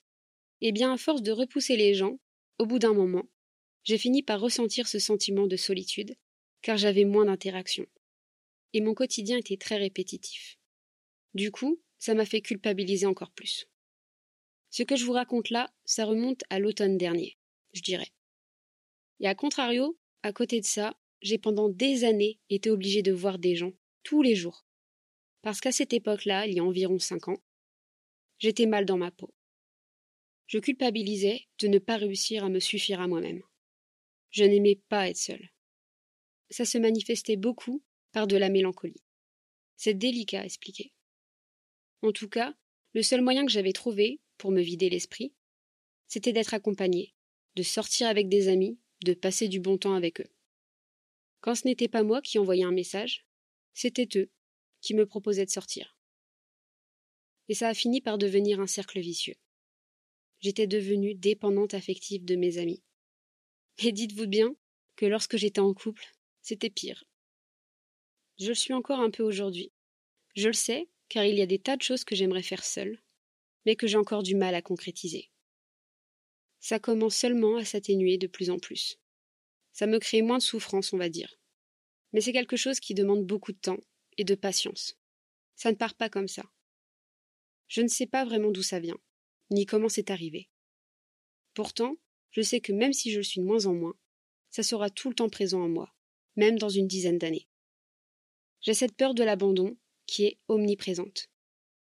Eh 0.61 0.71
bien, 0.71 0.93
à 0.93 0.97
force 0.97 1.21
de 1.21 1.31
repousser 1.31 1.75
les 1.75 1.93
gens, 1.93 2.19
au 2.59 2.65
bout 2.65 2.79
d'un 2.79 2.93
moment, 2.93 3.27
j'ai 3.83 3.97
fini 3.97 4.23
par 4.23 4.39
ressentir 4.39 4.87
ce 4.87 4.99
sentiment 4.99 5.47
de 5.47 5.55
solitude, 5.55 6.15
car 6.61 6.77
j'avais 6.77 7.05
moins 7.05 7.25
d'interactions. 7.25 7.87
Et 8.73 8.81
mon 8.81 8.93
quotidien 8.93 9.37
était 9.37 9.57
très 9.57 9.77
répétitif. 9.77 10.57
Du 11.33 11.51
coup, 11.51 11.81
ça 11.99 12.13
m'a 12.13 12.25
fait 12.25 12.41
culpabiliser 12.41 13.05
encore 13.05 13.31
plus. 13.31 13.67
Ce 14.69 14.83
que 14.83 14.95
je 14.95 15.05
vous 15.05 15.13
raconte 15.13 15.49
là, 15.49 15.73
ça 15.85 16.05
remonte 16.05 16.43
à 16.49 16.59
l'automne 16.59 16.97
dernier, 16.97 17.37
je 17.73 17.81
dirais. 17.81 18.11
Et 19.19 19.27
à 19.27 19.35
contrario, 19.35 19.97
à 20.23 20.33
côté 20.33 20.59
de 20.59 20.65
ça, 20.65 20.97
j'ai 21.21 21.37
pendant 21.37 21.69
des 21.69 22.03
années 22.03 22.39
été 22.49 22.69
obligée 22.69 23.01
de 23.01 23.11
voir 23.11 23.39
des 23.39 23.55
gens, 23.55 23.73
tous 24.03 24.21
les 24.21 24.35
jours. 24.35 24.65
Parce 25.41 25.61
qu'à 25.61 25.71
cette 25.71 25.93
époque-là, 25.93 26.47
il 26.47 26.55
y 26.55 26.59
a 26.59 26.63
environ 26.63 26.99
cinq 26.99 27.27
ans, 27.27 27.41
j'étais 28.37 28.65
mal 28.65 28.85
dans 28.85 28.97
ma 28.97 29.11
peau. 29.11 29.33
Je 30.47 30.59
culpabilisais 30.59 31.47
de 31.59 31.67
ne 31.67 31.79
pas 31.79 31.97
réussir 31.97 32.43
à 32.43 32.49
me 32.49 32.59
suffire 32.59 33.01
à 33.01 33.07
moi-même. 33.07 33.41
Je 34.29 34.43
n'aimais 34.43 34.79
pas 34.89 35.09
être 35.09 35.17
seule. 35.17 35.49
Ça 36.49 36.63
se 36.63 36.77
manifestait 36.77 37.35
beaucoup 37.35 37.83
par 38.11 38.27
de 38.27 38.37
la 38.37 38.49
mélancolie. 38.49 39.03
C'est 39.75 39.93
délicat 39.93 40.41
à 40.41 40.45
expliquer. 40.45 40.93
En 42.01 42.11
tout 42.11 42.29
cas, 42.29 42.55
le 42.93 43.03
seul 43.03 43.21
moyen 43.21 43.45
que 43.45 43.51
j'avais 43.51 43.73
trouvé 43.73 44.19
pour 44.37 44.51
me 44.51 44.61
vider 44.61 44.89
l'esprit, 44.89 45.33
c'était 46.07 46.33
d'être 46.33 46.53
accompagnée, 46.53 47.13
de 47.55 47.63
sortir 47.63 48.07
avec 48.07 48.29
des 48.29 48.47
amis, 48.47 48.79
de 49.03 49.13
passer 49.13 49.47
du 49.47 49.59
bon 49.59 49.77
temps 49.77 49.93
avec 49.93 50.21
eux. 50.21 50.31
Quand 51.41 51.55
ce 51.55 51.67
n'était 51.67 51.87
pas 51.87 52.03
moi 52.03 52.21
qui 52.21 52.39
envoyais 52.39 52.63
un 52.63 52.71
message, 52.71 53.25
c'était 53.73 54.07
eux 54.17 54.31
qui 54.81 54.93
me 54.93 55.05
proposaient 55.05 55.45
de 55.45 55.51
sortir. 55.51 55.97
Et 57.49 57.53
ça 57.53 57.69
a 57.69 57.73
fini 57.73 58.01
par 58.01 58.17
devenir 58.17 58.59
un 58.59 58.67
cercle 58.67 58.99
vicieux. 58.99 59.35
J'étais 60.39 60.67
devenue 60.67 61.15
dépendante 61.15 61.73
affective 61.73 62.25
de 62.25 62.35
mes 62.35 62.57
amis. 62.57 62.83
Et 63.79 63.91
dites-vous 63.91 64.27
bien 64.27 64.55
que 64.95 65.05
lorsque 65.05 65.37
j'étais 65.37 65.59
en 65.59 65.73
couple, 65.73 66.05
c'était 66.41 66.69
pire. 66.69 67.03
Je 68.39 68.49
le 68.49 68.55
suis 68.55 68.73
encore 68.73 68.99
un 68.99 69.09
peu 69.09 69.23
aujourd'hui. 69.23 69.71
Je 70.35 70.47
le 70.47 70.53
sais, 70.53 70.87
car 71.09 71.25
il 71.25 71.37
y 71.37 71.41
a 71.41 71.47
des 71.47 71.57
tas 71.57 71.75
de 71.75 71.81
choses 71.81 72.03
que 72.03 72.15
j'aimerais 72.15 72.43
faire 72.43 72.63
seule, 72.63 73.01
mais 73.65 73.75
que 73.75 73.87
j'ai 73.87 73.97
encore 73.97 74.21
du 74.21 74.35
mal 74.35 74.53
à 74.53 74.61
concrétiser. 74.61 75.31
Ça 76.59 76.79
commence 76.79 77.15
seulement 77.15 77.57
à 77.57 77.65
s'atténuer 77.65 78.17
de 78.17 78.27
plus 78.27 78.49
en 78.49 78.59
plus. 78.59 78.99
Ça 79.73 79.87
me 79.87 79.99
crée 79.99 80.21
moins 80.21 80.37
de 80.37 80.43
souffrance, 80.43 80.93
on 80.93 80.97
va 80.97 81.09
dire. 81.09 81.39
Mais 82.13 82.21
c'est 82.21 82.33
quelque 82.33 82.57
chose 82.57 82.79
qui 82.79 82.93
demande 82.93 83.25
beaucoup 83.25 83.51
de 83.51 83.57
temps 83.57 83.79
et 84.17 84.23
de 84.23 84.35
patience. 84.35 84.97
Ça 85.55 85.71
ne 85.71 85.75
part 85.75 85.95
pas 85.95 86.09
comme 86.09 86.27
ça. 86.27 86.43
Je 87.67 87.81
ne 87.81 87.87
sais 87.87 88.07
pas 88.07 88.23
vraiment 88.23 88.51
d'où 88.51 88.63
ça 88.63 88.79
vient, 88.79 88.99
ni 89.49 89.65
comment 89.65 89.89
c'est 89.89 90.11
arrivé. 90.11 90.49
Pourtant, 91.53 91.97
je 92.31 92.41
sais 92.41 92.61
que 92.61 92.71
même 92.71 92.93
si 92.93 93.11
je 93.11 93.17
le 93.17 93.23
suis 93.23 93.41
de 93.41 93.45
moins 93.45 93.65
en 93.65 93.73
moins, 93.73 93.95
ça 94.51 94.61
sera 94.61 94.89
tout 94.89 95.09
le 95.09 95.15
temps 95.15 95.29
présent 95.29 95.63
en 95.63 95.69
moi, 95.69 95.93
même 96.35 96.59
dans 96.59 96.69
une 96.69 96.87
dizaine 96.87 97.17
d'années. 97.17 97.47
J'ai 98.67 98.73
cette 98.73 98.97
peur 98.97 99.13
de 99.13 99.23
l'abandon 99.23 99.77
qui 100.07 100.25
est 100.25 100.39
omniprésente. 100.49 101.29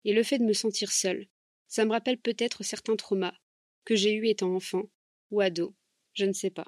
Et 0.06 0.14
le 0.14 0.22
fait 0.22 0.38
de 0.38 0.44
me 0.44 0.54
sentir 0.54 0.90
seule, 0.90 1.28
ça 1.68 1.84
me 1.84 1.90
rappelle 1.90 2.16
peut-être 2.16 2.62
certains 2.62 2.96
traumas 2.96 3.34
que 3.84 3.94
j'ai 3.94 4.14
eus 4.14 4.28
étant 4.28 4.54
enfant 4.54 4.88
ou 5.30 5.42
ado, 5.42 5.74
je 6.14 6.24
ne 6.24 6.32
sais 6.32 6.48
pas. 6.48 6.66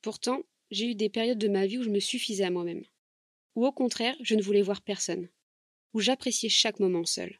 Pourtant, 0.00 0.44
j'ai 0.70 0.86
eu 0.86 0.94
des 0.94 1.10
périodes 1.10 1.36
de 1.36 1.48
ma 1.48 1.66
vie 1.66 1.76
où 1.76 1.82
je 1.82 1.90
me 1.90 2.00
suffisais 2.00 2.44
à 2.44 2.50
moi-même, 2.50 2.86
ou 3.54 3.66
au 3.66 3.72
contraire, 3.72 4.16
je 4.22 4.34
ne 4.34 4.42
voulais 4.42 4.62
voir 4.62 4.80
personne, 4.80 5.28
où 5.92 6.00
j'appréciais 6.00 6.48
chaque 6.48 6.80
moment 6.80 7.04
seul. 7.04 7.38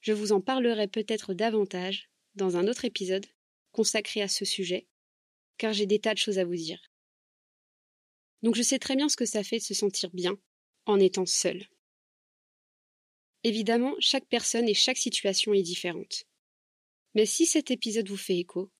Je 0.00 0.14
vous 0.14 0.32
en 0.32 0.40
parlerai 0.40 0.88
peut-être 0.88 1.34
davantage 1.34 2.08
dans 2.36 2.56
un 2.56 2.68
autre 2.68 2.86
épisode 2.86 3.26
consacré 3.70 4.22
à 4.22 4.28
ce 4.28 4.46
sujet, 4.46 4.86
car 5.58 5.74
j'ai 5.74 5.84
des 5.84 5.98
tas 5.98 6.14
de 6.14 6.18
choses 6.18 6.38
à 6.38 6.46
vous 6.46 6.56
dire. 6.56 6.91
Donc 8.42 8.54
je 8.54 8.62
sais 8.62 8.78
très 8.78 8.96
bien 8.96 9.08
ce 9.08 9.16
que 9.16 9.26
ça 9.26 9.44
fait 9.44 9.58
de 9.58 9.62
se 9.62 9.74
sentir 9.74 10.10
bien 10.10 10.36
en 10.86 10.98
étant 10.98 11.26
seul. 11.26 11.66
Évidemment, 13.44 13.94
chaque 13.98 14.26
personne 14.26 14.68
et 14.68 14.74
chaque 14.74 14.98
situation 14.98 15.52
est 15.52 15.62
différente. 15.62 16.24
Mais 17.14 17.26
si 17.26 17.46
cet 17.46 17.70
épisode 17.70 18.08
vous 18.08 18.16
fait 18.16 18.38
écho, 18.38 18.70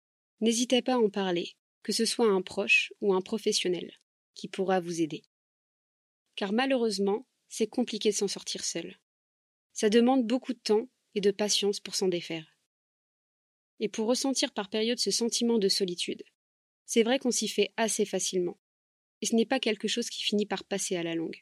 n'hésitez 0.41 0.83
pas 0.83 0.95
à 0.95 0.99
en 0.99 1.11
parler, 1.11 1.57
que 1.83 1.93
ce 1.93 2.05
soit 2.05 2.27
à 2.27 2.31
un 2.33 2.43
proche 2.43 2.93
ou 3.01 3.13
un 3.13 3.21
professionnel, 3.21 3.93
qui 4.35 4.49
pourra 4.49 4.81
vous 4.81 5.01
aider. 5.01 5.23
Car 6.37 6.53
malheureusement, 6.53 7.27
c'est 7.49 7.67
compliqué 7.67 8.11
de 8.11 8.15
s'en 8.15 8.29
sortir 8.29 8.65
seul. 8.65 8.99
Ça 9.73 9.91
demande 9.91 10.27
beaucoup 10.27 10.55
de 10.55 10.59
temps 10.59 10.89
et 11.15 11.21
de 11.21 11.31
patience 11.31 11.81
pour 11.81 11.95
s'en 11.95 12.09
défaire. 12.09 12.47
Et 13.81 13.89
pour 13.89 14.07
ressentir 14.07 14.53
par 14.53 14.71
période 14.71 14.99
ce 14.99 15.11
sentiment 15.11 15.59
de 15.59 15.69
solitude, 15.69 16.23
c'est 16.87 17.03
vrai 17.03 17.19
qu'on 17.19 17.31
s'y 17.31 17.49
fait 17.49 17.73
assez 17.77 18.05
facilement, 18.05 18.59
et 19.23 19.27
ce 19.27 19.35
n'est 19.35 19.47
pas 19.47 19.61
quelque 19.61 19.89
chose 19.89 20.11
qui 20.11 20.23
finit 20.23 20.47
par 20.47 20.65
passer 20.65 20.97
à 20.97 21.03
la 21.03 21.15
longue. 21.15 21.41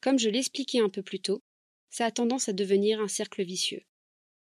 Comme 0.00 0.18
je 0.18 0.28
l'expliquais 0.28 0.80
un 0.80 0.90
peu 0.90 1.02
plus 1.02 1.20
tôt, 1.20 1.42
ça 1.90 2.06
a 2.06 2.10
tendance 2.10 2.48
à 2.48 2.52
devenir 2.52 3.00
un 3.00 3.08
cercle 3.08 3.42
vicieux. 3.42 3.82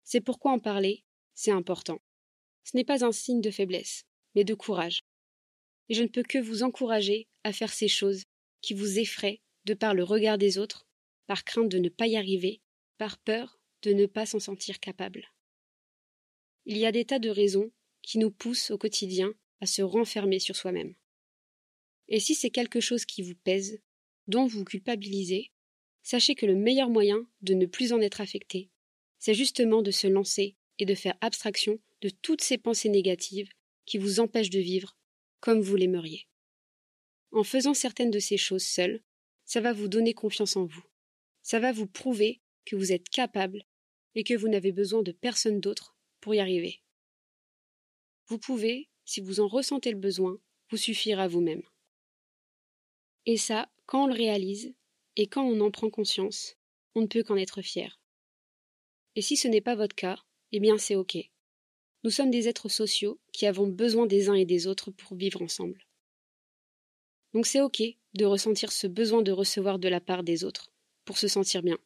C'est 0.03 0.21
pourquoi 0.21 0.51
en 0.51 0.59
parler, 0.59 1.03
c'est 1.33 1.51
important. 1.51 2.01
Ce 2.63 2.75
n'est 2.75 2.83
pas 2.83 3.05
un 3.05 3.11
signe 3.11 3.41
de 3.41 3.49
faiblesse, 3.49 4.05
mais 4.35 4.43
de 4.43 4.53
courage. 4.53 5.03
Et 5.89 5.93
je 5.93 6.03
ne 6.03 6.07
peux 6.07 6.23
que 6.23 6.37
vous 6.37 6.63
encourager 6.63 7.27
à 7.43 7.53
faire 7.53 7.73
ces 7.73 7.87
choses 7.87 8.23
qui 8.61 8.73
vous 8.73 8.99
effraient 8.99 9.41
de 9.65 9.73
par 9.73 9.93
le 9.93 10.03
regard 10.03 10.37
des 10.37 10.57
autres, 10.57 10.87
par 11.27 11.43
crainte 11.43 11.69
de 11.69 11.77
ne 11.77 11.89
pas 11.89 12.07
y 12.07 12.17
arriver, 12.17 12.61
par 12.97 13.17
peur 13.17 13.59
de 13.83 13.93
ne 13.93 14.05
pas 14.05 14.25
s'en 14.25 14.39
sentir 14.39 14.79
capable. 14.79 15.31
Il 16.65 16.77
y 16.77 16.85
a 16.85 16.91
des 16.91 17.05
tas 17.05 17.19
de 17.19 17.29
raisons 17.29 17.71
qui 18.01 18.19
nous 18.19 18.31
poussent 18.31 18.71
au 18.71 18.77
quotidien 18.77 19.33
à 19.59 19.65
se 19.65 19.81
renfermer 19.81 20.39
sur 20.39 20.55
soi-même. 20.55 20.95
Et 22.11 22.19
si 22.19 22.35
c'est 22.35 22.49
quelque 22.49 22.81
chose 22.81 23.05
qui 23.05 23.23
vous 23.23 23.35
pèse, 23.35 23.79
dont 24.27 24.45
vous 24.45 24.65
culpabilisez, 24.65 25.49
sachez 26.03 26.35
que 26.35 26.45
le 26.45 26.55
meilleur 26.55 26.89
moyen 26.89 27.25
de 27.41 27.53
ne 27.53 27.65
plus 27.65 27.93
en 27.93 28.01
être 28.01 28.19
affecté, 28.19 28.69
c'est 29.17 29.33
justement 29.33 29.81
de 29.81 29.91
se 29.91 30.07
lancer 30.07 30.57
et 30.77 30.85
de 30.85 30.93
faire 30.93 31.17
abstraction 31.21 31.79
de 32.01 32.09
toutes 32.09 32.41
ces 32.41 32.57
pensées 32.57 32.89
négatives 32.89 33.49
qui 33.85 33.97
vous 33.97 34.19
empêchent 34.19 34.49
de 34.49 34.59
vivre 34.59 34.97
comme 35.39 35.61
vous 35.61 35.77
l'aimeriez. 35.77 36.27
En 37.31 37.45
faisant 37.45 37.73
certaines 37.73 38.11
de 38.11 38.19
ces 38.19 38.37
choses 38.37 38.65
seules, 38.65 39.01
ça 39.45 39.61
va 39.61 39.71
vous 39.71 39.87
donner 39.87 40.13
confiance 40.13 40.57
en 40.57 40.65
vous. 40.65 40.83
Ça 41.43 41.59
va 41.59 41.71
vous 41.71 41.87
prouver 41.87 42.41
que 42.65 42.75
vous 42.75 42.91
êtes 42.91 43.07
capable 43.07 43.65
et 44.15 44.25
que 44.25 44.33
vous 44.33 44.49
n'avez 44.49 44.73
besoin 44.73 45.01
de 45.01 45.13
personne 45.13 45.61
d'autre 45.61 45.95
pour 46.19 46.35
y 46.35 46.39
arriver. 46.39 46.81
Vous 48.27 48.37
pouvez, 48.37 48.89
si 49.05 49.21
vous 49.21 49.39
en 49.39 49.47
ressentez 49.47 49.91
le 49.91 49.97
besoin, 49.97 50.37
vous 50.69 50.77
suffire 50.77 51.21
à 51.21 51.29
vous-même. 51.29 51.63
Et 53.25 53.37
ça, 53.37 53.69
quand 53.85 54.05
on 54.05 54.07
le 54.07 54.13
réalise, 54.13 54.73
et 55.15 55.27
quand 55.27 55.43
on 55.43 55.59
en 55.61 55.71
prend 55.71 55.89
conscience, 55.89 56.55
on 56.95 57.01
ne 57.01 57.07
peut 57.07 57.23
qu'en 57.23 57.35
être 57.35 57.61
fier. 57.61 57.99
Et 59.15 59.21
si 59.21 59.37
ce 59.37 59.47
n'est 59.47 59.61
pas 59.61 59.75
votre 59.75 59.95
cas, 59.95 60.17
eh 60.51 60.59
bien 60.59 60.77
c'est 60.77 60.95
ok. 60.95 61.17
Nous 62.03 62.09
sommes 62.09 62.31
des 62.31 62.47
êtres 62.47 62.69
sociaux 62.69 63.19
qui 63.31 63.45
avons 63.45 63.67
besoin 63.67 64.05
des 64.05 64.29
uns 64.29 64.33
et 64.33 64.45
des 64.45 64.67
autres 64.67 64.89
pour 64.91 65.15
vivre 65.15 65.41
ensemble. 65.41 65.85
Donc 67.33 67.45
c'est 67.45 67.61
ok 67.61 67.83
de 68.13 68.25
ressentir 68.25 68.71
ce 68.71 68.87
besoin 68.87 69.21
de 69.21 69.31
recevoir 69.31 69.79
de 69.79 69.87
la 69.87 70.01
part 70.01 70.23
des 70.23 70.43
autres, 70.43 70.71
pour 71.05 71.17
se 71.17 71.27
sentir 71.27 71.61
bien. 71.61 71.77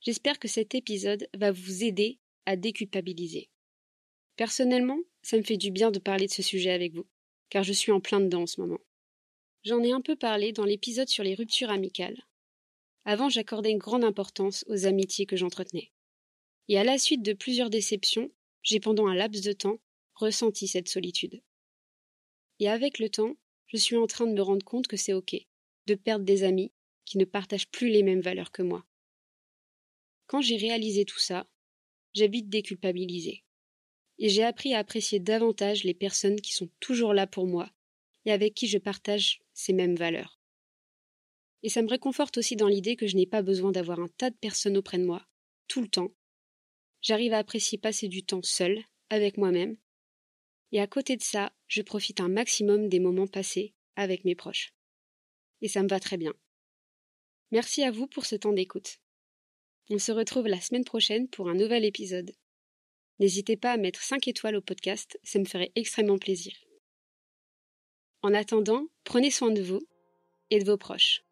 J'espère 0.00 0.38
que 0.38 0.48
cet 0.48 0.74
épisode 0.74 1.28
va 1.34 1.52
vous 1.52 1.84
aider 1.84 2.18
à 2.46 2.56
déculpabiliser. 2.56 3.50
Personnellement, 4.36 4.98
ça 5.22 5.36
me 5.36 5.42
fait 5.42 5.58
du 5.58 5.70
bien 5.70 5.90
de 5.90 5.98
parler 5.98 6.26
de 6.26 6.32
ce 6.32 6.42
sujet 6.42 6.70
avec 6.70 6.94
vous, 6.94 7.06
car 7.50 7.62
je 7.62 7.72
suis 7.72 7.92
en 7.92 8.00
plein 8.00 8.20
dedans 8.20 8.42
en 8.42 8.46
ce 8.46 8.60
moment. 8.60 8.80
J'en 9.64 9.82
ai 9.82 9.92
un 9.92 10.00
peu 10.00 10.16
parlé 10.16 10.52
dans 10.52 10.64
l'épisode 10.64 11.08
sur 11.08 11.22
les 11.22 11.34
ruptures 11.34 11.68
amicales. 11.68 12.26
Avant, 13.04 13.28
j'accordais 13.28 13.70
une 13.70 13.78
grande 13.78 14.04
importance 14.04 14.64
aux 14.68 14.86
amitiés 14.86 15.26
que 15.26 15.36
j'entretenais. 15.36 15.92
Et 16.68 16.78
à 16.78 16.84
la 16.84 16.96
suite 16.96 17.22
de 17.22 17.34
plusieurs 17.34 17.68
déceptions, 17.68 18.30
j'ai 18.62 18.80
pendant 18.80 19.06
un 19.06 19.14
laps 19.14 19.44
de 19.44 19.52
temps 19.52 19.80
ressenti 20.14 20.66
cette 20.66 20.88
solitude. 20.88 21.42
Et 22.58 22.68
avec 22.68 22.98
le 22.98 23.10
temps, 23.10 23.36
je 23.66 23.76
suis 23.76 23.96
en 23.96 24.06
train 24.06 24.26
de 24.26 24.32
me 24.32 24.42
rendre 24.42 24.64
compte 24.64 24.86
que 24.86 24.96
c'est 24.96 25.12
ok 25.12 25.36
de 25.86 25.94
perdre 25.94 26.24
des 26.24 26.42
amis 26.42 26.72
qui 27.04 27.18
ne 27.18 27.24
partagent 27.24 27.68
plus 27.68 27.88
les 27.88 28.02
mêmes 28.02 28.20
valeurs 28.20 28.52
que 28.52 28.62
moi. 28.62 28.86
Quand 30.30 30.40
j'ai 30.40 30.56
réalisé 30.56 31.04
tout 31.04 31.18
ça, 31.18 31.44
j'ai 32.12 32.28
vite 32.28 32.48
déculpabilisé. 32.48 33.42
Et 34.20 34.28
j'ai 34.28 34.44
appris 34.44 34.74
à 34.74 34.78
apprécier 34.78 35.18
davantage 35.18 35.82
les 35.82 35.92
personnes 35.92 36.40
qui 36.40 36.52
sont 36.52 36.70
toujours 36.78 37.14
là 37.14 37.26
pour 37.26 37.48
moi 37.48 37.68
et 38.24 38.30
avec 38.30 38.54
qui 38.54 38.68
je 38.68 38.78
partage 38.78 39.42
ces 39.54 39.72
mêmes 39.72 39.96
valeurs. 39.96 40.38
Et 41.64 41.68
ça 41.68 41.82
me 41.82 41.88
réconforte 41.88 42.38
aussi 42.38 42.54
dans 42.54 42.68
l'idée 42.68 42.94
que 42.94 43.08
je 43.08 43.16
n'ai 43.16 43.26
pas 43.26 43.42
besoin 43.42 43.72
d'avoir 43.72 43.98
un 43.98 44.06
tas 44.06 44.30
de 44.30 44.36
personnes 44.36 44.76
auprès 44.76 44.98
de 44.98 45.04
moi, 45.04 45.26
tout 45.66 45.80
le 45.80 45.88
temps. 45.88 46.12
J'arrive 47.02 47.32
à 47.32 47.38
apprécier 47.38 47.76
passer 47.76 48.06
du 48.06 48.22
temps 48.22 48.44
seul, 48.44 48.84
avec 49.08 49.36
moi-même. 49.36 49.78
Et 50.70 50.80
à 50.80 50.86
côté 50.86 51.16
de 51.16 51.24
ça, 51.24 51.52
je 51.66 51.82
profite 51.82 52.20
un 52.20 52.28
maximum 52.28 52.88
des 52.88 53.00
moments 53.00 53.26
passés 53.26 53.74
avec 53.96 54.24
mes 54.24 54.36
proches. 54.36 54.74
Et 55.60 55.66
ça 55.66 55.82
me 55.82 55.88
va 55.88 55.98
très 55.98 56.18
bien. 56.18 56.34
Merci 57.50 57.82
à 57.82 57.90
vous 57.90 58.06
pour 58.06 58.26
ce 58.26 58.36
temps 58.36 58.52
d'écoute. 58.52 59.00
On 59.90 59.98
se 59.98 60.12
retrouve 60.12 60.46
la 60.46 60.60
semaine 60.60 60.84
prochaine 60.84 61.28
pour 61.28 61.48
un 61.48 61.54
nouvel 61.54 61.84
épisode. 61.84 62.30
N'hésitez 63.18 63.56
pas 63.56 63.72
à 63.72 63.76
mettre 63.76 64.00
5 64.00 64.28
étoiles 64.28 64.54
au 64.54 64.62
podcast, 64.62 65.18
ça 65.24 65.40
me 65.40 65.44
ferait 65.44 65.72
extrêmement 65.74 66.18
plaisir. 66.18 66.54
En 68.22 68.32
attendant, 68.32 68.86
prenez 69.02 69.32
soin 69.32 69.50
de 69.50 69.62
vous 69.62 69.82
et 70.50 70.60
de 70.60 70.64
vos 70.64 70.76
proches. 70.76 71.24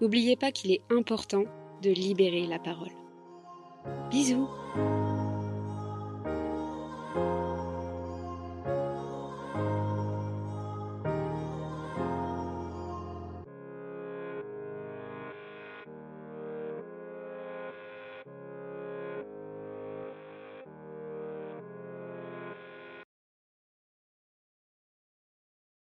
N'oubliez 0.00 0.36
pas 0.36 0.52
qu'il 0.52 0.70
est 0.70 0.82
important 0.90 1.44
de 1.82 1.90
libérer 1.90 2.46
la 2.46 2.58
parole. 2.58 2.92
Bisous 4.10 4.48